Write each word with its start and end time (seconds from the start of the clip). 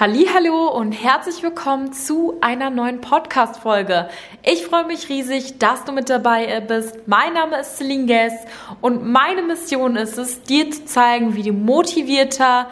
Hallo 0.00 0.68
und 0.68 0.92
herzlich 0.92 1.42
willkommen 1.42 1.92
zu 1.92 2.36
einer 2.40 2.70
neuen 2.70 3.00
Podcast 3.00 3.58
Folge. 3.58 4.08
Ich 4.44 4.64
freue 4.64 4.86
mich 4.86 5.08
riesig, 5.08 5.58
dass 5.58 5.82
du 5.82 5.90
mit 5.90 6.08
dabei 6.08 6.60
bist. 6.60 7.08
Mein 7.08 7.32
Name 7.32 7.58
ist 7.58 7.78
Celine 7.78 8.06
Guess 8.06 8.32
und 8.80 9.04
meine 9.04 9.42
Mission 9.42 9.96
ist 9.96 10.16
es, 10.16 10.44
dir 10.44 10.70
zu 10.70 10.84
zeigen, 10.84 11.34
wie 11.34 11.42
du 11.42 11.52
motivierter, 11.52 12.68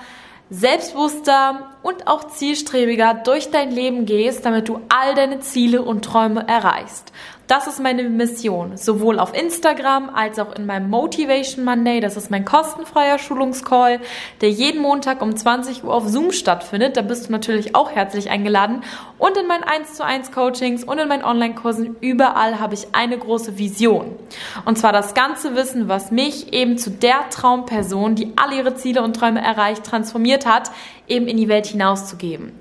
selbstbewusster 0.51 1.73
und 1.83 2.07
auch 2.07 2.29
zielstrebiger 2.29 3.15
durch 3.15 3.51
dein 3.51 3.73
Leben 3.73 4.07
gehst, 4.07 4.47
damit 4.47 4.69
du 4.69 4.83
all 4.89 5.17
deine 5.17 5.41
Ziele 5.41 5.83
und 5.83 6.05
Träume 6.05 6.47
erreichst. 6.47 7.13
Das 7.47 7.69
ist 7.69 7.79
meine 7.79 8.03
Mission, 8.03 8.77
sowohl 8.77 9.21
auf 9.21 9.33
Instagram 9.33 10.11
als 10.13 10.41
auch 10.41 10.57
in 10.57 10.67
meinem 10.67 10.91
Motivation 10.91 11.65
Monday. 11.65 12.01
Das 12.01 12.17
ist 12.17 12.29
mein 12.29 12.45
kostenfreier 12.45 13.21
Schulungscall, 13.21 14.01
der 14.41 14.51
jeden 14.51 14.83
Montag 14.83 15.23
um 15.23 15.37
20 15.37 15.85
Uhr 15.85 15.95
auf 15.95 16.09
Zoom 16.09 16.33
stattfindet. 16.33 16.97
Da 16.97 17.03
bist 17.03 17.29
du 17.29 17.33
natürlich 17.33 17.77
auch 17.77 17.93
herzlich 17.93 18.31
eingeladen. 18.31 18.83
Und 19.19 19.37
in 19.37 19.47
meinen 19.47 19.63
1 19.63 19.95
zu 19.95 20.05
1 20.05 20.33
Coachings 20.33 20.83
und 20.83 20.99
in 20.99 21.07
meinen 21.07 21.25
Online-Kursen 21.25 21.95
überall 22.01 22.59
habe 22.59 22.75
ich 22.75 22.89
eine 22.93 23.17
große 23.17 23.57
Vision. 23.57 24.17
Und 24.65 24.77
zwar 24.77 24.93
das 24.93 25.15
ganze 25.15 25.55
Wissen, 25.55 25.87
was 25.87 26.11
mich 26.11 26.53
eben 26.53 26.79
zu 26.79 26.91
der 26.91 27.31
Traumperson, 27.31 28.17
die 28.17 28.33
alle 28.35 28.57
ihre 28.57 28.75
Ziele 28.75 29.03
und 29.03 29.15
Träume 29.15 29.41
erreicht, 29.41 29.85
transformiert 29.85 30.47
hat, 30.47 30.73
eben 31.09 31.29
in 31.29 31.37
die 31.37 31.49
Welt 31.49 31.67
hinauszugeben. 31.67 32.53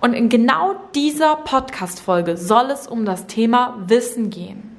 Und 0.00 0.14
in 0.14 0.28
genau 0.28 0.74
dieser 0.94 1.36
Podcast-Folge 1.36 2.36
soll 2.36 2.70
es 2.70 2.86
um 2.86 3.04
das 3.04 3.26
Thema 3.26 3.76
Wissen 3.86 4.30
gehen. 4.30 4.76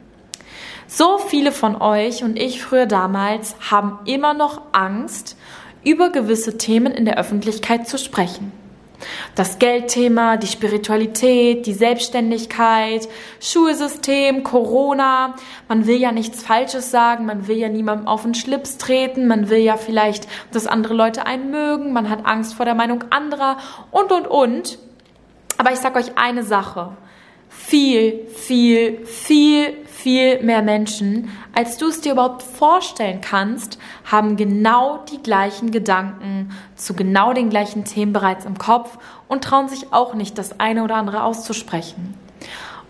So 0.87 1.17
viele 1.17 1.51
von 1.51 1.81
euch 1.81 2.23
und 2.23 2.37
ich 2.37 2.61
früher 2.61 2.85
damals 2.85 3.55
haben 3.71 3.99
immer 4.05 4.33
noch 4.33 4.61
Angst, 4.71 5.35
über 5.83 6.09
gewisse 6.09 6.57
Themen 6.57 6.91
in 6.91 7.05
der 7.05 7.17
Öffentlichkeit 7.17 7.87
zu 7.87 7.97
sprechen. 7.97 8.51
Das 9.35 9.59
Geldthema, 9.59 10.37
die 10.37 10.47
Spiritualität, 10.47 11.65
die 11.65 11.73
Selbstständigkeit, 11.73 13.07
Schulsystem, 13.39 14.43
Corona. 14.43 15.35
Man 15.67 15.87
will 15.87 15.97
ja 15.97 16.11
nichts 16.11 16.43
Falsches 16.43 16.91
sagen, 16.91 17.25
man 17.25 17.47
will 17.47 17.57
ja 17.57 17.69
niemandem 17.69 18.07
auf 18.07 18.23
den 18.23 18.35
Schlips 18.35 18.77
treten, 18.77 19.27
man 19.27 19.49
will 19.49 19.59
ja 19.59 19.77
vielleicht, 19.77 20.27
dass 20.51 20.67
andere 20.67 20.93
Leute 20.93 21.25
einen 21.25 21.51
mögen, 21.51 21.93
man 21.93 22.09
hat 22.09 22.25
Angst 22.25 22.53
vor 22.53 22.65
der 22.65 22.75
Meinung 22.75 23.03
anderer 23.09 23.57
und, 23.91 24.11
und, 24.11 24.27
und. 24.27 24.79
Aber 25.57 25.71
ich 25.71 25.79
sage 25.79 25.99
euch 25.99 26.17
eine 26.17 26.43
Sache. 26.43 26.97
Viel, 27.57 28.27
viel, 28.27 29.05
viel, 29.05 29.73
viel 29.85 30.43
mehr 30.43 30.61
Menschen, 30.61 31.29
als 31.53 31.77
du 31.77 31.87
es 31.87 32.01
dir 32.01 32.11
überhaupt 32.11 32.43
vorstellen 32.43 33.21
kannst, 33.21 33.79
haben 34.03 34.35
genau 34.35 34.99
die 35.11 35.23
gleichen 35.23 35.71
Gedanken 35.71 36.51
zu 36.75 36.93
genau 36.93 37.33
den 37.33 37.49
gleichen 37.49 37.85
Themen 37.85 38.13
bereits 38.13 38.45
im 38.45 38.57
Kopf 38.57 38.97
und 39.27 39.43
trauen 39.43 39.67
sich 39.67 39.91
auch 39.93 40.13
nicht, 40.13 40.37
das 40.37 40.59
eine 40.59 40.83
oder 40.83 40.95
andere 40.95 41.23
auszusprechen. 41.23 42.13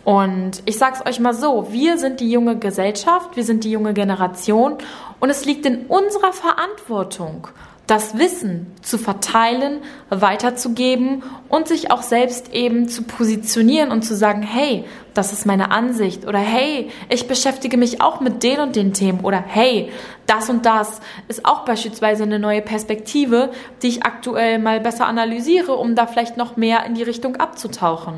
Und 0.04 0.62
ich 0.66 0.78
sage 0.78 0.98
es 1.00 1.06
euch 1.06 1.20
mal 1.20 1.34
so, 1.34 1.72
wir 1.72 1.98
sind 1.98 2.20
die 2.20 2.30
junge 2.30 2.58
Gesellschaft, 2.58 3.36
wir 3.36 3.44
sind 3.44 3.64
die 3.64 3.72
junge 3.72 3.94
Generation 3.94 4.78
und 5.20 5.30
es 5.30 5.46
liegt 5.46 5.66
in 5.66 5.88
unserer 5.88 6.32
Verantwortung, 6.32 7.48
das 7.88 8.18
Wissen 8.18 8.68
zu 8.82 8.98
verteilen, 8.98 9.82
weiterzugeben 10.10 11.24
und 11.50 11.68
sich 11.68 11.92
auch 11.92 12.02
selbst 12.02 12.54
eben 12.54 12.88
zu 12.90 13.04
positionieren 13.04 13.92
und 13.92 14.02
zu 14.04 14.16
sagen, 14.16 14.42
hey, 14.42 14.86
das 15.14 15.32
ist 15.32 15.46
meine 15.46 15.72
Ansicht 15.72 16.28
oder 16.28 16.40
hey, 16.40 16.90
ich 17.10 17.28
beschäftige 17.28 17.78
mich 17.78 18.02
auch 18.02 18.20
mit 18.20 18.44
den 18.44 18.60
und 18.60 18.76
den 18.76 18.94
Themen 18.94 19.22
oder 19.22 19.44
hey, 19.46 19.92
das 20.26 20.50
und 20.50 20.66
das 20.66 21.00
ist 21.28 21.46
auch 21.46 21.64
beispielsweise 21.64 22.24
eine 22.24 22.40
neue 22.40 22.62
Perspektive, 22.62 23.52
die 23.82 23.88
ich 23.88 24.04
aktuell 24.04 24.60
mal 24.60 24.80
besser 24.80 25.06
analysiere, 25.06 25.76
um 25.76 25.96
da 25.96 26.08
vielleicht 26.08 26.38
noch 26.38 26.58
mehr 26.58 26.86
in 26.86 26.96
die 26.96 27.04
Richtung 27.04 27.36
abzutauchen. 27.38 28.16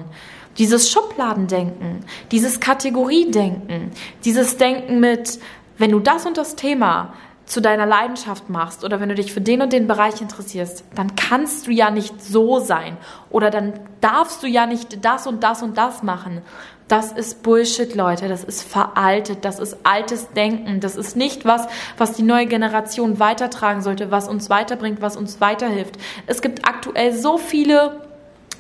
Dieses 0.58 0.90
Schubladendenken, 0.90 2.04
dieses 2.32 2.60
Kategoriedenken, 2.60 3.92
dieses 4.26 4.58
Denken 4.58 5.00
mit, 5.00 5.40
wenn 5.78 5.92
du 5.92 6.00
das 6.00 6.26
und 6.26 6.38
das 6.38 6.55
Thema 6.55 7.14
zu 7.48 7.62
deiner 7.62 7.86
Leidenschaft 7.86 8.50
machst 8.50 8.84
oder 8.84 9.00
wenn 9.00 9.10
du 9.10 9.16
dich 9.16 9.34
für 9.34 9.42
den 9.42 9.62
und 9.62 9.74
den 9.74 9.88
Bereich 9.88 10.22
interessierst, 10.22 10.84
dann 10.96 11.16
kannst 11.16 11.66
du 11.66 11.72
ja 11.72 11.90
nicht 11.90 12.22
so 12.22 12.60
sein 12.60 12.98
oder 13.30 13.50
dann 13.50 13.74
darfst 14.02 14.44
du 14.44 14.48
ja 14.48 14.66
nicht 14.66 15.04
das 15.04 15.26
und 15.26 15.44
das 15.44 15.64
und 15.64 15.78
das 15.78 16.04
machen. 16.04 16.42
Das 16.88 17.12
ist 17.12 17.44
Bullshit, 17.44 17.96
Leute. 17.96 18.30
Das 18.30 18.46
ist 18.46 18.64
veraltet. 18.64 19.44
Das 19.44 19.60
ist 19.60 19.78
altes 19.84 20.32
Denken. 20.32 20.80
Das 20.80 20.96
ist 20.96 21.18
nicht 21.18 21.44
was, 21.44 21.68
was 21.98 22.14
die 22.14 22.24
neue 22.24 22.46
Generation 22.46 23.20
weitertragen 23.20 23.82
sollte, 23.82 24.10
was 24.10 24.30
uns 24.30 24.50
weiterbringt, 24.50 25.02
was 25.02 25.18
uns 25.18 25.42
weiterhilft. 25.42 25.98
Es 26.28 26.42
gibt 26.42 26.66
aktuell 26.66 27.14
so 27.14 27.38
viele 27.38 28.07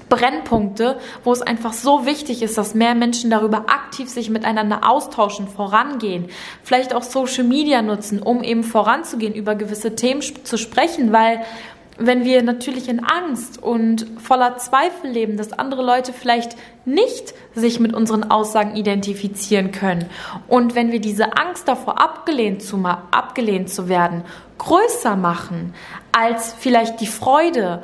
Brennpunkte, 0.09 0.97
wo 1.23 1.31
es 1.31 1.41
einfach 1.41 1.73
so 1.73 2.05
wichtig 2.05 2.41
ist, 2.41 2.57
dass 2.57 2.73
mehr 2.73 2.95
Menschen 2.95 3.29
darüber 3.29 3.65
aktiv 3.67 4.09
sich 4.09 4.29
miteinander 4.29 4.89
austauschen, 4.89 5.47
vorangehen, 5.47 6.29
vielleicht 6.63 6.93
auch 6.93 7.03
Social 7.03 7.43
Media 7.43 7.81
nutzen, 7.81 8.21
um 8.21 8.43
eben 8.43 8.63
voranzugehen, 8.63 9.33
über 9.33 9.55
gewisse 9.55 9.95
Themen 9.95 10.21
zu 10.21 10.57
sprechen, 10.57 11.11
weil 11.11 11.41
wenn 11.99 12.23
wir 12.23 12.43
natürlich 12.43 12.89
in 12.89 13.03
Angst 13.03 13.61
und 13.61 14.05
voller 14.19 14.57
Zweifel 14.57 15.09
leben, 15.09 15.35
dass 15.35 15.51
andere 15.51 15.83
Leute 15.83 16.13
vielleicht 16.13 16.55
nicht 16.85 17.33
sich 17.55 17.79
mit 17.79 17.93
unseren 17.93 18.23
Aussagen 18.29 18.75
identifizieren 18.75 19.71
können. 19.71 20.05
Und 20.47 20.75
wenn 20.75 20.91
wir 20.91 21.01
diese 21.01 21.37
Angst 21.37 21.67
davor 21.67 21.99
abgelehnt 21.99 22.61
zu, 22.61 22.83
abgelehnt 23.11 23.69
zu 23.69 23.89
werden 23.89 24.23
größer 24.57 25.15
machen 25.15 25.73
als 26.11 26.53
vielleicht 26.57 26.99
die 27.01 27.07
Freude 27.07 27.83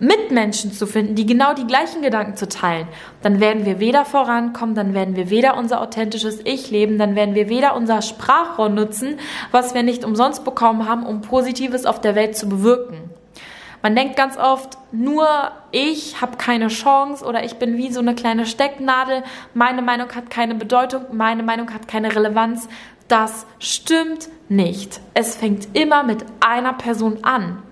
Mitmenschen 0.00 0.72
zu 0.72 0.86
finden, 0.86 1.14
die 1.14 1.26
genau 1.26 1.54
die 1.54 1.66
gleichen 1.66 2.02
Gedanken 2.02 2.36
zu 2.36 2.48
teilen, 2.48 2.86
dann 3.22 3.40
werden 3.40 3.66
wir 3.66 3.80
weder 3.80 4.04
vorankommen, 4.04 4.74
dann 4.74 4.94
werden 4.94 5.16
wir 5.16 5.30
weder 5.30 5.56
unser 5.56 5.80
authentisches 5.80 6.40
Ich 6.44 6.70
leben, 6.70 6.98
dann 6.98 7.16
werden 7.16 7.34
wir 7.34 7.48
weder 7.48 7.74
unser 7.74 8.00
Sprachrohr 8.02 8.68
nutzen, 8.68 9.18
was 9.50 9.74
wir 9.74 9.82
nicht 9.82 10.04
umsonst 10.04 10.44
bekommen 10.44 10.88
haben, 10.88 11.04
um 11.04 11.20
Positives 11.20 11.84
auf 11.84 12.00
der 12.00 12.14
Welt 12.14 12.36
zu 12.36 12.48
bewirken. 12.48 13.10
Man 13.82 13.94
denkt 13.94 14.16
ganz 14.16 14.36
oft, 14.36 14.76
nur 14.90 15.26
ich 15.70 16.20
habe 16.20 16.36
keine 16.36 16.68
Chance 16.68 17.24
oder 17.24 17.44
ich 17.44 17.54
bin 17.54 17.76
wie 17.76 17.92
so 17.92 18.00
eine 18.00 18.14
kleine 18.14 18.44
Stecknadel, 18.46 19.22
meine 19.54 19.82
Meinung 19.82 20.08
hat 20.14 20.30
keine 20.30 20.56
Bedeutung, 20.56 21.02
meine 21.12 21.44
Meinung 21.44 21.72
hat 21.72 21.86
keine 21.86 22.14
Relevanz. 22.14 22.68
Das 23.06 23.46
stimmt 23.58 24.28
nicht. 24.48 25.00
Es 25.14 25.36
fängt 25.36 25.76
immer 25.76 26.02
mit 26.02 26.24
einer 26.40 26.72
Person 26.72 27.18
an. 27.22 27.62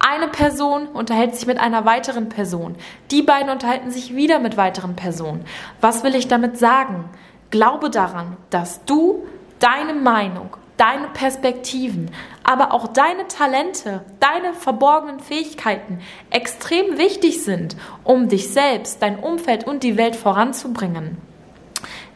Eine 0.00 0.28
Person 0.28 0.86
unterhält 0.86 1.34
sich 1.34 1.46
mit 1.46 1.60
einer 1.60 1.84
weiteren 1.84 2.30
Person. 2.30 2.74
Die 3.10 3.20
beiden 3.20 3.50
unterhalten 3.50 3.90
sich 3.90 4.16
wieder 4.16 4.38
mit 4.38 4.56
weiteren 4.56 4.96
Personen. 4.96 5.44
Was 5.82 6.02
will 6.02 6.14
ich 6.14 6.26
damit 6.26 6.58
sagen? 6.58 7.04
Glaube 7.50 7.90
daran, 7.90 8.38
dass 8.48 8.82
du 8.86 9.26
deine 9.58 9.92
Meinung, 9.92 10.56
deine 10.78 11.08
Perspektiven, 11.08 12.10
aber 12.42 12.72
auch 12.72 12.88
deine 12.88 13.28
Talente, 13.28 14.02
deine 14.20 14.54
verborgenen 14.54 15.20
Fähigkeiten 15.20 16.00
extrem 16.30 16.96
wichtig 16.96 17.44
sind, 17.44 17.76
um 18.02 18.28
dich 18.28 18.50
selbst, 18.54 19.02
dein 19.02 19.18
Umfeld 19.18 19.66
und 19.66 19.82
die 19.82 19.98
Welt 19.98 20.16
voranzubringen. 20.16 21.18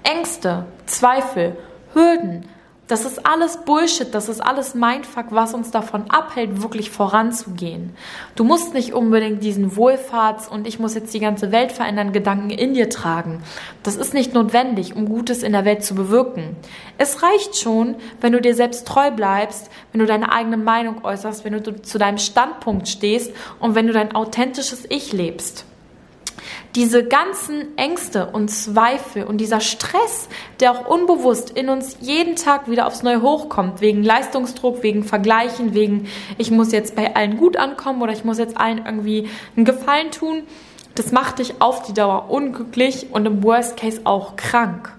Ängste, 0.05 0.65
Zweifel, 0.87 1.59
Hürden, 1.93 2.49
das 2.87 3.07
ist 3.07 3.25
alles 3.25 3.59
Bullshit, 3.65 4.15
das 4.15 4.29
ist 4.29 4.41
alles 4.41 4.75
Mindfuck, 4.75 5.27
was 5.31 5.55
uns 5.55 5.71
davon 5.71 6.11
abhält, 6.11 6.63
wirklich 6.63 6.91
voranzugehen. 6.91 7.97
Du 8.37 8.45
musst 8.45 8.75
nicht 8.75 8.93
unbedingt 8.93 9.43
diesen 9.43 9.75
Wohlfahrts- 9.75 10.49
und 10.49 10.67
ich 10.67 10.79
muss 10.79 10.95
jetzt 10.95 11.15
die 11.15 11.21
ganze 11.21 11.51
Welt 11.51 11.73
verändern 11.73 12.13
Gedanken 12.13 12.51
in 12.51 12.75
dir 12.75 12.91
tragen. 12.91 13.43
Das 13.83 13.97
ist 13.97 14.13
nicht 14.13 14.35
notwendig, 14.35 14.95
um 14.95 15.09
Gutes 15.09 15.43
in 15.43 15.53
der 15.53 15.65
Welt 15.65 15.83
zu 15.83 15.95
bewirken. 15.95 16.57
Es 16.99 17.23
reicht 17.23 17.57
schon, 17.57 17.97
wenn 18.21 18.33
du 18.33 18.41
dir 18.41 18.55
selbst 18.55 18.87
treu 18.87 19.11
bleibst, 19.11 19.71
wenn 19.93 20.01
du 20.01 20.07
deine 20.07 20.31
eigene 20.31 20.59
Meinung 20.59 21.05
äußerst, 21.05 21.45
wenn 21.45 21.55
du 21.55 21.83
zu 21.83 21.99
deinem 21.99 22.19
Standpunkt 22.19 22.89
stehst 22.89 23.33
und 23.61 23.75
wenn 23.75 23.87
du 23.87 23.95
dein 23.95 24.15
authentisches 24.15 24.85
Ich 24.91 25.13
lebst 25.13 25.65
diese 26.75 27.05
ganzen 27.05 27.79
Ängste 27.79 28.27
und 28.27 28.49
Zweifel 28.49 29.25
und 29.25 29.39
dieser 29.39 29.61
Stress, 29.61 30.29
der 30.59 30.73
auch 30.73 30.87
unbewusst 30.87 31.51
in 31.51 31.69
uns 31.69 31.97
jeden 32.01 32.35
Tag 32.35 32.69
wieder 32.69 32.87
aufs 32.87 33.03
Neue 33.03 33.23
hochkommt, 33.23 33.81
wegen 33.81 34.03
Leistungsdruck, 34.03 34.83
wegen 34.83 35.05
Vergleichen, 35.05 35.75
wegen 35.75 36.09
ich 36.37 36.51
muss 36.51 36.73
jetzt 36.73 36.97
bei 36.97 37.15
allen 37.15 37.37
gut 37.37 37.57
ankommen 37.57 38.03
oder 38.03 38.13
ich 38.13 38.25
muss 38.25 38.39
jetzt 38.39 38.57
allen 38.57 38.85
irgendwie 38.85 39.29
einen 39.57 39.65
Gefallen 39.65 40.11
tun, 40.11 40.43
das 40.97 41.13
macht 41.13 41.39
dich 41.39 41.61
auf 41.61 41.83
die 41.83 41.95
Dauer 41.95 42.31
unglücklich 42.31 43.09
und 43.13 43.27
im 43.27 43.43
Worst 43.43 43.77
Case 43.77 44.01
auch 44.05 44.37
krank. 44.37 44.93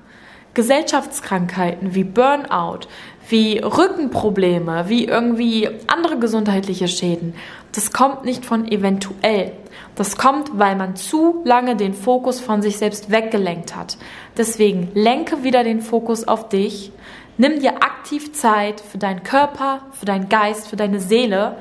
Gesellschaftskrankheiten 0.53 1.95
wie 1.95 2.05
Burnout, 2.05 2.87
wie 3.29 3.57
Rückenprobleme, 3.59 4.85
wie 4.87 5.05
irgendwie 5.05 5.69
andere 5.87 6.19
gesundheitliche 6.19 6.87
Schäden, 6.87 7.33
das 7.71 7.91
kommt 7.91 8.23
nicht 8.23 8.45
von 8.45 8.67
eventuell. 8.67 9.51
Das 9.95 10.17
kommt, 10.17 10.57
weil 10.57 10.75
man 10.75 10.95
zu 10.95 11.41
lange 11.45 11.75
den 11.75 11.93
Fokus 11.93 12.39
von 12.39 12.61
sich 12.61 12.77
selbst 12.77 13.11
weggelenkt 13.11 13.75
hat. 13.75 13.97
Deswegen 14.37 14.91
lenke 14.93 15.43
wieder 15.43 15.63
den 15.63 15.81
Fokus 15.81 16.27
auf 16.27 16.49
dich. 16.49 16.91
Nimm 17.37 17.59
dir 17.59 17.83
aktiv 17.83 18.33
Zeit 18.33 18.79
für 18.79 18.97
deinen 18.97 19.23
Körper, 19.23 19.81
für 19.91 20.05
deinen 20.05 20.29
Geist, 20.29 20.69
für 20.69 20.77
deine 20.77 20.99
Seele. 20.99 21.57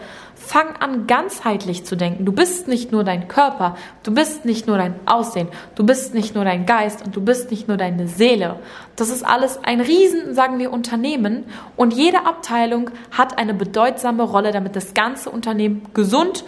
Fang 0.47 0.77
an, 0.79 1.07
ganzheitlich 1.07 1.85
zu 1.85 1.97
denken. 1.97 2.27
Du 2.27 2.33
bist 2.33 2.69
nicht 2.69 2.93
nur 2.93 3.03
dein 3.03 3.29
Körper, 3.29 3.77
du 4.03 4.13
bist 4.13 4.45
nicht 4.45 4.67
nur 4.67 4.77
dein 4.77 4.95
Aussehen, 5.07 5.49
du 5.75 5.87
bist 5.87 6.13
nicht 6.13 6.35
nur 6.35 6.45
dein 6.45 6.67
Geist 6.67 7.03
und 7.05 7.17
du 7.17 7.23
bist 7.23 7.51
nicht 7.51 7.67
nur 7.67 7.79
deine 7.79 8.09
Seele. 8.09 8.57
Das 8.95 9.09
ist 9.09 9.25
alles 9.25 9.59
ein 9.65 9.81
Riesen, 9.81 10.35
sagen 10.35 10.59
wir, 10.59 10.71
Unternehmen 10.71 11.45
und 11.77 11.95
jede 11.95 12.27
Abteilung 12.27 12.91
hat 13.11 13.39
eine 13.39 13.55
bedeutsame 13.55 14.23
Rolle, 14.23 14.53
damit 14.53 14.77
das 14.77 14.93
ganze 14.93 15.31
Unternehmen 15.31 15.87
gesund 15.95 16.45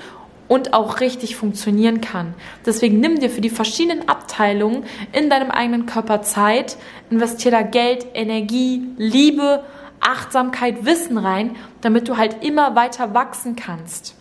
und 0.46 0.74
auch 0.74 1.00
richtig 1.00 1.34
funktionieren 1.34 2.00
kann. 2.02 2.34
Deswegen 2.66 3.00
nimm 3.00 3.18
dir 3.18 3.30
für 3.30 3.40
die 3.40 3.50
verschiedenen 3.50 4.08
Abteilungen 4.08 4.84
in 5.12 5.30
deinem 5.30 5.50
eigenen 5.50 5.86
Körper 5.86 6.22
Zeit, 6.22 6.76
investier 7.10 7.50
da 7.50 7.62
Geld, 7.62 8.06
Energie, 8.14 8.86
Liebe, 8.98 9.64
Achtsamkeit, 10.00 10.84
Wissen 10.84 11.18
rein, 11.18 11.56
damit 11.80 12.08
du 12.08 12.16
halt 12.16 12.44
immer 12.44 12.74
weiter 12.74 13.14
wachsen 13.14 13.56
kannst. 13.56 14.14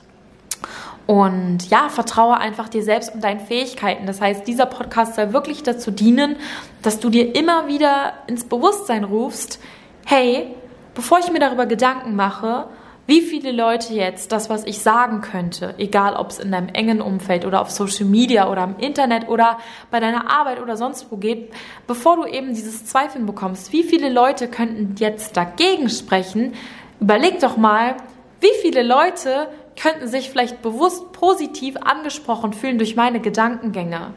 Und 1.08 1.70
ja, 1.70 1.90
vertraue 1.90 2.38
einfach 2.38 2.68
dir 2.68 2.84
selbst 2.84 3.14
und 3.14 3.24
deinen 3.24 3.40
Fähigkeiten. 3.40 4.08
Das 4.08 4.22
heißt, 4.22 4.48
dieser 4.48 4.66
Podcast 4.66 5.16
soll 5.16 5.34
wirklich 5.34 5.62
dazu 5.62 5.92
dienen, 5.92 6.38
dass 6.82 7.00
du 7.00 7.10
dir 7.10 7.36
immer 7.36 7.68
wieder 7.68 8.14
ins 8.28 8.46
Bewusstsein 8.46 9.04
rufst, 9.04 9.60
hey, 10.06 10.56
bevor 10.96 11.20
ich 11.20 11.32
mir 11.32 11.40
darüber 11.40 11.68
Gedanken 11.68 12.16
mache, 12.16 12.68
wie 13.08 13.22
viele 13.22 13.52
Leute 13.52 13.94
jetzt 13.94 14.32
das, 14.32 14.50
was 14.50 14.66
ich 14.66 14.80
sagen 14.80 15.22
könnte, 15.22 15.76
egal 15.78 16.16
ob 16.16 16.32
es 16.32 16.40
in 16.40 16.52
deinem 16.52 16.70
engen 16.70 17.02
Umfeld 17.02 17.46
oder 17.46 17.62
auf 17.62 17.70
Social 17.70 18.06
Media 18.06 18.50
oder 18.50 18.64
im 18.64 18.78
Internet 18.80 19.28
oder 19.28 19.60
bei 19.92 20.00
deiner 20.00 20.32
Arbeit 20.32 20.60
oder 20.60 20.76
sonst 20.76 21.12
wo 21.12 21.18
geht, 21.18 21.54
bevor 21.86 22.16
du 22.16 22.26
eben 22.26 22.56
dieses 22.56 22.86
Zweifeln 22.86 23.26
bekommst, 23.28 23.72
wie 23.72 23.84
viele 23.84 24.10
Leute 24.10 24.48
könnten 24.48 24.96
jetzt 24.98 25.38
dagegen 25.38 25.90
sprechen, 25.90 26.54
überleg 27.00 27.40
doch 27.40 27.58
mal, 27.58 27.96
wie 28.42 28.54
viele 28.62 28.82
Leute 28.82 29.50
könnten 29.80 30.08
sich 30.08 30.30
vielleicht 30.30 30.62
bewusst 30.62 31.12
positiv 31.12 31.78
angesprochen 31.78 32.54
fühlen 32.54 32.78
durch 32.78 32.96
meine 32.96 33.20
Gedankengänge. 33.20 34.14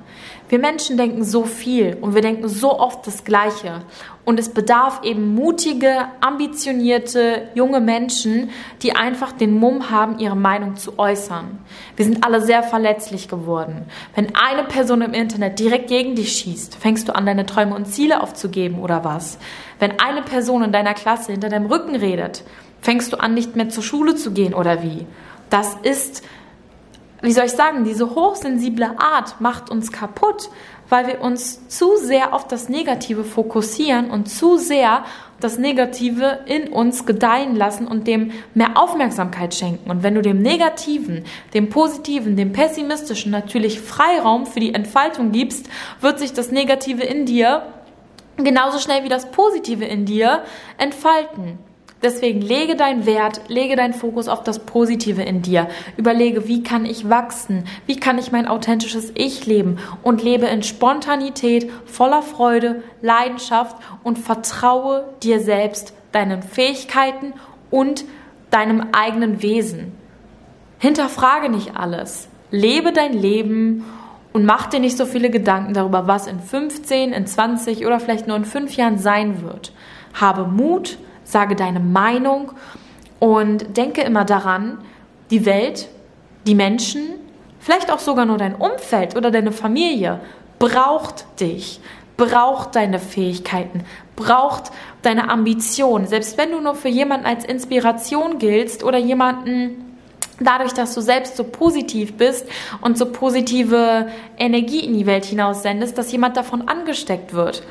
Wir 0.49 0.59
Menschen 0.59 0.97
denken 0.97 1.25
so 1.25 1.45
viel 1.45 1.99
und 2.01 2.15
wir 2.15 2.23
denken 2.23 2.49
so 2.49 2.79
oft 2.79 3.07
das 3.07 3.25
Gleiche. 3.25 3.83
Und 4.25 4.41
es 4.41 4.49
bedarf 4.49 5.03
eben 5.05 5.35
mutige, 5.35 6.07
ambitionierte, 6.21 7.49
junge 7.55 7.81
Menschen, 7.81 8.51
die 8.83 8.97
einfach 8.97 9.33
den 9.33 9.59
Mumm 9.59 9.91
haben, 9.91 10.19
ihre 10.19 10.37
Meinung 10.37 10.77
zu 10.77 10.99
äußern. 10.99 11.59
Wir 11.97 12.05
sind 12.05 12.25
alle 12.25 12.41
sehr 12.41 12.63
verletzlich 12.63 13.29
geworden. 13.29 13.87
Wenn 14.15 14.35
eine 14.35 14.65
Person 14.65 15.03
im 15.03 15.15
Internet 15.15 15.59
direkt 15.59 15.89
gegen 15.89 16.15
dich 16.15 16.33
schießt, 16.33 16.77
fängst 16.77 17.09
du 17.09 17.15
an, 17.15 17.27
deine 17.27 17.47
Träume 17.47 17.75
und 17.75 17.87
Ziele 17.87 18.23
aufzugeben 18.23 18.81
oder 18.81 19.05
was? 19.05 19.39
Wenn 19.79 20.01
eine 20.01 20.23
Person 20.23 20.63
in 20.63 20.73
deiner 20.73 20.95
Klasse 20.95 21.33
hinter 21.33 21.49
deinem 21.51 21.67
Rücken 21.67 21.95
redet, 21.95 22.43
fängst 22.81 23.13
du 23.13 23.19
an, 23.19 23.35
nicht 23.35 23.57
mehr 23.57 23.69
zur 23.69 23.83
Schule 23.83 24.15
zu 24.15 24.33
gehen 24.33 24.55
oder 24.55 24.83
wie? 24.83 25.07
Das 25.51 25.77
ist, 25.83 26.23
wie 27.21 27.33
soll 27.33 27.47
ich 27.47 27.53
sagen, 27.53 27.85
diese 27.85 28.15
hochsensible 28.15 28.99
Art 28.99 29.41
macht 29.41 29.71
uns 29.71 29.91
kaputt, 29.91 30.51
weil 30.89 31.07
wir 31.07 31.21
uns 31.21 31.67
zu 31.69 31.97
sehr 31.97 32.33
auf 32.33 32.47
das 32.47 32.69
Negative 32.69 33.25
fokussieren 33.25 34.11
und 34.11 34.29
zu 34.29 34.57
sehr 34.57 35.05
das 35.41 35.59
Negative 35.59 36.41
in 36.47 36.69
uns 36.69 37.07
gedeihen 37.07 37.55
lassen 37.55 37.87
und 37.87 38.07
dem 38.07 38.33
mehr 38.55 38.77
Aufmerksamkeit 38.77 39.55
schenken. 39.55 39.91
Und 39.91 40.03
wenn 40.03 40.15
du 40.15 40.23
dem 40.23 40.41
Negativen, 40.41 41.25
dem 41.55 41.69
Positiven, 41.69 42.37
dem 42.37 42.53
Pessimistischen 42.53 43.31
natürlich 43.31 43.81
Freiraum 43.81 44.47
für 44.47 44.61
die 44.61 44.75
Entfaltung 44.75 45.33
gibst, 45.33 45.69
wird 46.01 46.19
sich 46.19 46.33
das 46.33 46.51
Negative 46.51 47.03
in 47.03 47.27
dir 47.27 47.63
genauso 48.37 48.79
schnell 48.79 49.05
wie 49.05 49.09
das 49.09 49.31
Positive 49.31 49.85
in 49.85 50.05
dir 50.05 50.43
entfalten. 50.79 51.59
Deswegen 52.01 52.41
lege 52.41 52.77
deinen 52.77 53.07
Wert, 53.07 53.41
lege 53.49 53.75
deinen 53.75 53.93
Fokus 53.93 54.29
auf 54.29 54.45
das 54.45 54.61
Positive 54.61 55.23
in 55.23 55.43
dir. 55.43 55.67
Überlege, 55.97 56.47
wie 56.47 56.63
kann 56.63 56.85
ich 56.87 57.11
wachsen? 57.11 57.65
Wie 57.87 57.97
kann 57.97 58.19
ich 58.19 58.31
mein 58.31 58.47
authentisches 58.47 59.11
Ich 59.15 59.47
leben? 59.47 59.79
Und 60.05 60.23
lebe 60.23 60.47
in 60.47 60.63
Spontanität, 60.63 61.71
voller 61.87 62.23
Freude, 62.23 62.83
Leidenschaft 63.03 63.77
und 64.05 64.19
vertraue 64.19 65.09
dir 65.25 65.41
selbst, 65.41 65.93
deinen 66.13 66.43
Fähigkeiten 66.43 67.33
und 67.71 68.05
deinem 68.51 68.89
eigenen 68.93 69.43
Wesen. 69.43 69.93
Hinterfrage 70.79 71.49
nicht 71.49 71.77
alles. 71.77 72.29
Lebe 72.53 72.93
dein 72.93 73.13
Leben 73.13 73.85
und 74.33 74.45
mach 74.45 74.67
dir 74.67 74.79
nicht 74.79 74.97
so 74.97 75.05
viele 75.05 75.31
Gedanken 75.31 75.75
darüber, 75.75 76.07
was 76.07 76.29
in 76.29 76.39
15, 76.39 77.13
in 77.13 77.27
20 77.27 77.85
oder 77.85 77.99
vielleicht 77.99 78.29
nur 78.29 78.37
in 78.37 78.45
5 78.45 78.77
Jahren 78.77 78.99
sein 78.99 79.43
wird. 79.43 79.73
Habe 80.15 80.47
Mut, 80.47 80.97
sage 81.29 81.55
deine 81.55 81.81
Meinung 81.81 82.53
und 83.19 83.77
denke 83.77 84.01
immer 84.01 84.25
daran, 84.25 84.79
die 85.31 85.45
Welt, 85.45 85.89
die 86.47 86.55
Menschen, 86.55 87.03
vielleicht 87.61 87.91
auch 87.93 87.99
sogar 87.99 88.25
nur 88.25 88.39
dein 88.39 88.55
Umfeld 88.55 89.15
oder 89.15 89.31
deine 89.31 89.53
Familie 89.53 90.21
braucht 90.59 91.27
dich, 91.39 91.81
braucht 92.17 92.75
deine 92.75 92.99
Fähigkeiten, 92.99 93.85
braucht 94.17 94.73
deine 95.03 95.29
Ambition. 95.29 96.07
Selbst 96.07 96.39
wenn 96.39 96.51
du 96.51 96.61
nur 96.61 96.75
für 96.75 96.89
jemanden 96.89 97.27
als 97.27 97.45
Inspiration 97.45 98.39
giltst 98.39 98.83
oder 98.83 98.99
jemanden 98.99 99.85
dadurch, 100.41 100.73
dass 100.73 100.95
du 100.95 101.03
selbst 101.03 101.37
so 101.37 101.45
positiv 101.45 102.17
bist 102.17 102.47
und 102.81 102.97
so 102.97 103.07
positive 103.07 104.09
Energie 104.39 104.85
in 104.85 104.95
die 104.95 105.07
Welt 105.07 105.27
hinaus 105.27 105.63
sendest, 105.63 105.99
dass 105.99 106.11
jemand 106.11 106.37
davon 106.37 106.69
angesteckt 106.69 107.35
wird. 107.35 107.63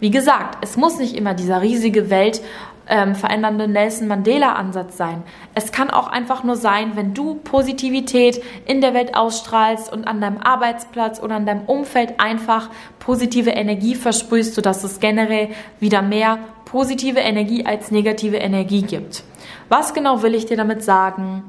Wie 0.00 0.10
gesagt, 0.10 0.58
es 0.60 0.76
muss 0.76 0.98
nicht 0.98 1.16
immer 1.16 1.34
dieser 1.34 1.62
riesige 1.62 2.10
Welt 2.10 2.40
ähm, 2.88 3.14
verändernde 3.14 3.68
Nelson 3.68 4.08
Mandela-Ansatz 4.08 4.96
sein. 4.96 5.22
Es 5.54 5.72
kann 5.72 5.90
auch 5.90 6.08
einfach 6.08 6.42
nur 6.44 6.56
sein, 6.56 6.92
wenn 6.94 7.14
du 7.14 7.34
Positivität 7.36 8.42
in 8.66 8.80
der 8.80 8.94
Welt 8.94 9.14
ausstrahlst 9.14 9.92
und 9.92 10.06
an 10.06 10.20
deinem 10.20 10.38
Arbeitsplatz 10.38 11.20
oder 11.20 11.36
an 11.36 11.46
deinem 11.46 11.64
Umfeld 11.66 12.18
einfach 12.18 12.70
positive 12.98 13.50
Energie 13.50 13.94
versprühst, 13.94 14.54
sodass 14.54 14.84
es 14.84 15.00
generell 15.00 15.50
wieder 15.80 16.02
mehr 16.02 16.38
positive 16.64 17.20
Energie 17.20 17.66
als 17.66 17.90
negative 17.90 18.36
Energie 18.36 18.82
gibt. 18.82 19.22
Was 19.68 19.94
genau 19.94 20.22
will 20.22 20.34
ich 20.34 20.46
dir 20.46 20.56
damit 20.56 20.82
sagen? 20.82 21.42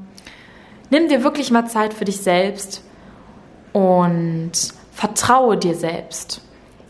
Nimm 0.90 1.08
dir 1.08 1.22
wirklich 1.22 1.50
mal 1.50 1.66
Zeit 1.66 1.94
für 1.94 2.04
dich 2.04 2.18
selbst 2.18 2.82
und 3.72 4.52
vertraue 4.92 5.56
dir 5.56 5.74
selbst. 5.74 6.42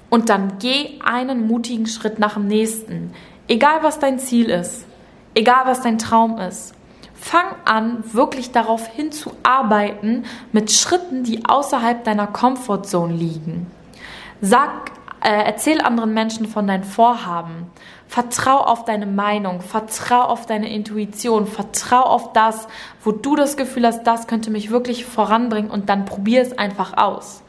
Und 0.09 0.29
dann 0.29 0.59
geh 0.59 0.99
einen 1.05 1.47
mutigen 1.47 1.87
Schritt 1.87 2.19
nach 2.19 2.35
dem 2.35 2.49
nächsten. 2.49 3.13
Egal 3.51 3.83
was 3.83 3.99
dein 3.99 4.21
Ziel 4.21 4.49
ist, 4.49 4.87
egal 5.35 5.63
was 5.65 5.81
dein 5.81 5.99
Traum 5.99 6.39
ist, 6.39 6.73
fang 7.15 7.47
an, 7.65 8.05
wirklich 8.13 8.53
darauf 8.53 8.87
hinzuarbeiten 8.87 10.25
mit 10.53 10.71
Schritten, 10.71 11.25
die 11.25 11.45
außerhalb 11.45 12.05
deiner 12.05 12.29
Comfortzone 12.29 13.13
liegen. 13.13 13.67
Sag, 14.41 14.93
äh, 15.25 15.47
erzähl 15.47 15.81
anderen 15.81 16.15
Menschen 16.15 16.47
von 16.47 16.69
deinen 16.69 16.85
Vorhaben. 16.85 17.67
Vertrau 18.07 18.59
auf 18.59 18.85
deine 18.85 19.07
Meinung, 19.07 19.63
vertrau 19.63 20.23
auf 20.23 20.47
deine 20.47 20.73
Intuition, 20.73 21.49
vertrau 21.49 22.03
auf 22.03 22.33
das, 22.33 22.69
wo 23.03 23.11
du 23.11 23.35
das 23.35 23.57
Gefühl 23.57 23.85
hast, 23.85 24.05
das 24.05 24.29
könnte 24.29 24.53
mich 24.53 24.71
wirklich 24.71 25.05
voranbringen 25.05 25.73
und 25.73 25.89
dann 25.89 26.05
probier 26.05 26.43
es 26.43 26.57
einfach 26.57 26.97
aus. 26.97 27.43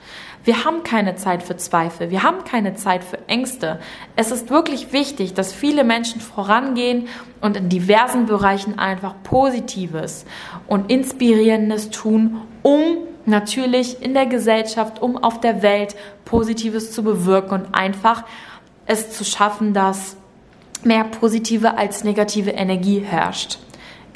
Wir 0.44 0.66
haben 0.66 0.84
keine 0.84 1.16
Zeit 1.16 1.44
für 1.44 1.56
Zweifel, 1.56 2.10
wir 2.10 2.24
haben 2.24 2.44
keine 2.44 2.74
Zeit 2.74 3.04
für 3.04 3.20
Ängste. 3.28 3.80
Es 4.16 4.32
ist 4.32 4.50
wirklich 4.50 4.92
wichtig, 4.92 5.36
dass 5.36 5.54
viele 5.54 5.84
Menschen 5.84 6.20
vorangehen 6.20 7.08
und 7.42 7.58
in 7.58 7.70
diversen 7.70 8.26
Bereichen 8.26 8.80
einfach 8.80 9.14
Positives 9.22 10.26
und 10.68 10.90
Inspirierendes 10.90 11.92
tun, 11.92 12.42
um 12.64 12.98
natürlich 13.26 14.02
in 14.02 14.16
der 14.16 14.26
Gesellschaft, 14.26 15.00
um 15.00 15.16
auf 15.18 15.40
der 15.40 15.62
Welt 15.62 15.96
Positives 16.26 16.92
zu 16.92 17.04
bewirken 17.04 17.54
und 17.54 17.76
einfach 17.76 18.24
es 18.88 19.12
zu 19.12 19.24
schaffen, 19.24 19.74
dass 19.74 20.18
mehr 20.84 21.04
positive 21.04 21.78
als 21.78 22.04
negative 22.04 22.52
Energie 22.52 23.00
herrscht. 23.00 23.60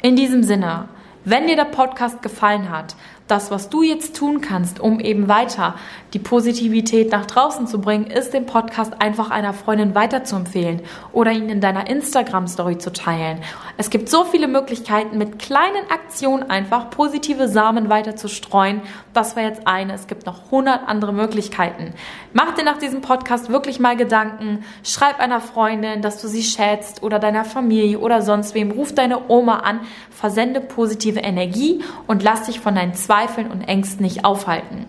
In 0.02 0.16
diesem 0.16 0.42
Sinne, 0.42 0.88
wenn 1.24 1.46
dir 1.46 1.56
der 1.56 1.64
Podcast 1.64 2.22
gefallen 2.22 2.70
hat, 2.70 2.96
das, 3.28 3.50
was 3.50 3.68
du 3.68 3.82
jetzt 3.82 4.16
tun 4.16 4.40
kannst, 4.40 4.80
um 4.80 5.00
eben 5.00 5.28
weiter 5.28 5.74
die 6.12 6.18
Positivität 6.18 7.10
nach 7.10 7.26
draußen 7.26 7.66
zu 7.66 7.80
bringen, 7.80 8.06
ist 8.06 8.32
den 8.32 8.46
Podcast 8.46 9.00
einfach 9.00 9.30
einer 9.30 9.52
Freundin 9.52 9.94
weiterzuempfehlen 9.94 10.80
oder 11.12 11.32
ihn 11.32 11.48
in 11.48 11.60
deiner 11.60 11.90
Instagram-Story 11.90 12.78
zu 12.78 12.92
teilen. 12.92 13.40
Es 13.76 13.90
gibt 13.90 14.08
so 14.08 14.24
viele 14.24 14.48
Möglichkeiten, 14.48 15.18
mit 15.18 15.38
kleinen 15.38 15.90
Aktionen 15.90 16.48
einfach 16.48 16.90
positive 16.90 17.48
Samen 17.48 17.88
weiter 17.88 18.16
zu 18.16 18.28
streuen. 18.28 18.80
Das 19.12 19.36
war 19.36 19.42
jetzt 19.42 19.66
eine. 19.66 19.94
Es 19.94 20.06
gibt 20.06 20.24
noch 20.24 20.46
100 20.46 20.88
andere 20.88 21.12
Möglichkeiten. 21.12 21.92
Mach 22.32 22.54
dir 22.54 22.64
nach 22.64 22.78
diesem 22.78 23.00
Podcast 23.00 23.50
wirklich 23.50 23.80
mal 23.80 23.96
Gedanken. 23.96 24.64
Schreib 24.84 25.18
einer 25.20 25.40
Freundin, 25.40 26.00
dass 26.00 26.22
du 26.22 26.28
sie 26.28 26.42
schätzt 26.42 27.02
oder 27.02 27.18
deiner 27.18 27.44
Familie 27.44 27.98
oder 27.98 28.22
sonst 28.22 28.54
wem. 28.54 28.70
Ruf 28.70 28.94
deine 28.94 29.28
Oma 29.28 29.58
an, 29.58 29.80
versende 30.10 30.60
positive 30.60 31.20
Energie 31.20 31.82
und 32.06 32.22
lass 32.22 32.44
dich 32.44 32.60
von 32.60 32.74
deinen 32.74 32.94
zwei 32.94 33.15
Zweifeln 33.16 33.50
und 33.50 33.62
Ängsten 33.62 34.04
nicht 34.04 34.26
aufhalten. 34.26 34.86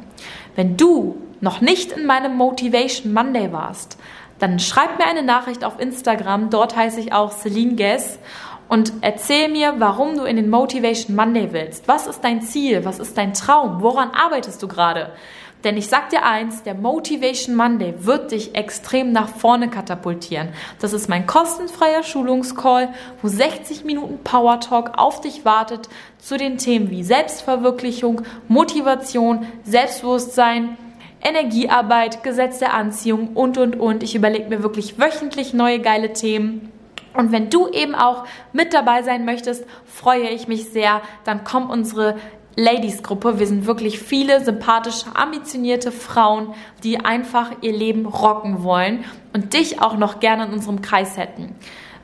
Wenn 0.56 0.76
du 0.76 1.16
noch 1.40 1.62
nicht 1.62 1.94
in 1.94 2.06
meinem 2.06 2.36
Motivation 2.36 3.14
Monday 3.14 3.54
warst, 3.54 3.98
dann 4.38 4.60
schreib 4.60 4.98
mir 4.98 5.06
eine 5.06 5.24
Nachricht 5.24 5.64
auf 5.64 5.80
Instagram. 5.80 6.50
Dort 6.50 6.76
heiße 6.76 7.00
ich 7.00 7.14
auch 7.14 7.32
Celine 7.32 7.76
Guess. 7.76 8.20
und 8.68 8.92
erzähl 9.00 9.48
mir, 9.48 9.76
warum 9.78 10.18
du 10.18 10.26
in 10.26 10.36
den 10.36 10.50
Motivation 10.50 11.16
Monday 11.16 11.54
willst. 11.54 11.88
Was 11.88 12.06
ist 12.06 12.22
dein 12.22 12.42
Ziel? 12.42 12.84
Was 12.84 13.00
ist 13.00 13.18
dein 13.18 13.34
Traum? 13.34 13.82
Woran 13.82 14.12
arbeitest 14.12 14.62
du 14.62 14.68
gerade? 14.68 15.14
Denn 15.68 15.76
ich 15.76 15.90
sag 15.90 16.12
dir 16.12 16.24
eins, 16.24 16.64
der 16.64 16.76
Motivation 16.76 17.54
Monday 17.54 17.94
wird 17.98 18.32
dich 18.32 18.56
extrem 18.56 19.12
nach 19.12 19.28
vorne 19.28 19.70
katapultieren. 19.70 20.48
Das 20.80 20.94
ist 20.94 21.10
mein 21.10 21.28
kostenfreier 21.28 22.04
Schulungscall, 22.04 22.88
wo 23.22 23.28
60 23.28 23.84
Minuten 23.84 24.24
Power 24.24 24.62
Talk 24.62 24.94
auf 24.96 25.20
dich 25.20 25.44
wartet 25.44 25.90
zu 26.20 26.38
den 26.38 26.58
Themen 26.58 26.90
wie 26.90 27.04
Selbstverwirklichung, 27.04 28.22
Motivation, 28.48 29.46
Selbstbewusstsein, 29.66 30.78
Energiearbeit, 31.22 32.24
Gesetz 32.24 32.60
der 32.60 32.74
Anziehung 32.74 33.32
und, 33.34 33.58
und, 33.58 33.78
und. 33.78 34.04
Ich 34.04 34.16
überlege 34.16 34.48
mir 34.48 34.64
wirklich 34.64 34.98
wöchentlich 34.98 35.54
neue 35.54 35.82
geile 35.82 36.14
Themen. 36.14 36.72
Und 37.14 37.34
wenn 37.34 37.50
du 37.50 37.68
eben 37.68 37.94
auch 37.94 38.24
mit 38.54 38.74
dabei 38.74 39.02
sein 39.02 39.26
möchtest, 39.26 39.66
freue 39.86 40.30
ich 40.30 40.48
mich 40.48 40.70
sehr. 40.70 41.02
Dann 41.26 41.44
komm 41.44 41.70
unsere 41.70 42.16
Ladies-Gruppe. 42.58 43.38
Wir 43.38 43.46
sind 43.46 43.68
wirklich 43.68 44.00
viele 44.00 44.44
sympathische, 44.44 45.16
ambitionierte 45.16 45.92
Frauen, 45.92 46.56
die 46.84 47.06
einfach 47.06 47.52
ihr 47.62 47.72
Leben 47.72 48.08
rocken 48.08 48.64
wollen 48.64 49.06
und 49.32 49.54
dich 49.54 49.80
auch 49.80 49.96
noch 49.96 50.20
gerne 50.20 50.46
in 50.48 50.54
unserem 50.54 50.82
Kreis 50.82 51.18
hätten. 51.18 51.56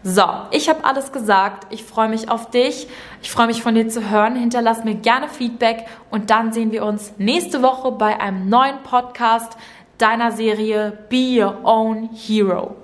So, 0.03 0.24
ich 0.51 0.69
habe 0.69 0.86
alles 0.86 1.12
gesagt. 1.12 1.74
Ich 1.74 1.83
freue 1.83 2.07
mich 2.07 2.29
auf 2.29 2.51
dich. 2.51 2.88
Ich 3.24 3.31
freue 3.31 3.48
mich 3.48 3.63
von 3.63 3.74
dir 3.74 3.88
zu 3.88 4.12
hören. 4.12 4.36
Hinterlass 4.36 4.83
mir 4.83 4.95
gerne 4.95 5.27
Feedback 5.27 5.86
und 6.12 6.29
dann 6.29 6.53
sehen 6.53 6.72
wir 6.72 6.86
uns 6.86 7.13
nächste 7.17 7.63
Woche 7.63 7.91
bei 7.91 8.19
einem 8.19 8.48
neuen 8.48 8.83
Podcast 8.83 9.57
deiner 9.98 10.31
Serie 10.31 11.05
Be 11.10 11.41
Your 11.41 11.62
Own 11.63 12.10
Hero. 12.13 12.83